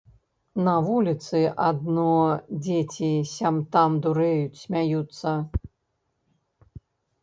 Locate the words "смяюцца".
4.67-5.39